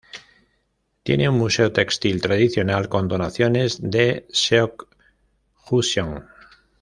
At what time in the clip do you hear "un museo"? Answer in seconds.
1.29-1.71